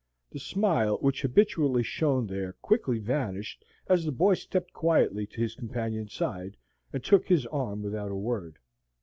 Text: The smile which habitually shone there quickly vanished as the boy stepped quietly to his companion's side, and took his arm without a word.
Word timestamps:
The 0.31 0.39
smile 0.39 0.97
which 1.01 1.21
habitually 1.21 1.83
shone 1.83 2.25
there 2.25 2.53
quickly 2.53 2.97
vanished 2.97 3.63
as 3.85 4.03
the 4.03 4.11
boy 4.11 4.33
stepped 4.33 4.73
quietly 4.73 5.27
to 5.27 5.39
his 5.41 5.53
companion's 5.53 6.11
side, 6.15 6.57
and 6.91 7.03
took 7.03 7.27
his 7.27 7.45
arm 7.45 7.83
without 7.83 8.09
a 8.09 8.15
word. 8.15 8.57